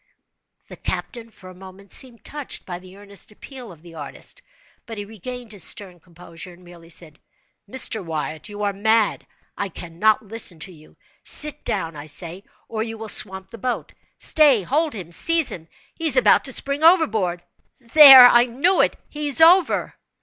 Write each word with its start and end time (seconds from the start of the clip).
The 0.67 0.77
captain, 0.77 1.29
for 1.29 1.51
a 1.51 1.53
moment, 1.53 1.91
seemed 1.91 2.23
touched 2.23 2.65
by 2.65 2.79
the 2.79 2.97
earnest 2.97 3.31
appeal 3.31 3.71
of 3.71 3.83
the 3.83 3.93
artist, 3.93 4.41
but 4.87 4.97
he 4.97 5.05
regained 5.05 5.51
his 5.51 5.61
stern 5.63 5.99
composure, 5.99 6.51
and 6.53 6.63
merely 6.63 6.89
said: 6.89 7.19
"Mr. 7.69 8.03
Wyatt, 8.03 8.49
you 8.49 8.63
are 8.63 8.73
mad. 8.73 9.27
I 9.55 9.69
cannot 9.69 10.23
listen 10.25 10.57
to 10.61 10.71
you. 10.73 10.97
Sit 11.21 11.63
down, 11.63 11.95
I 11.95 12.07
say, 12.07 12.43
or 12.67 12.81
you 12.81 12.97
will 12.97 13.09
swamp 13.09 13.51
the 13.51 13.59
boat. 13.59 13.93
Stay—hold 14.17 14.95
him—seize 14.95 15.49
him!—he 15.51 16.07
is 16.07 16.17
about 16.17 16.45
to 16.45 16.51
spring 16.51 16.81
overboard! 16.81 17.43
There—I 17.79 18.47
knew 18.47 18.81
it—he 18.81 19.27
is 19.27 19.39
over!" 19.39 19.93